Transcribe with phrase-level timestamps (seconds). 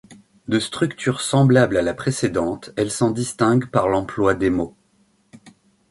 [0.47, 4.75] De structure semblable à la précédente, elle s'en distingue par l'emploi d'émaux.